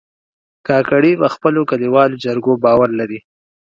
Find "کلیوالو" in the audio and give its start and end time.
1.71-2.21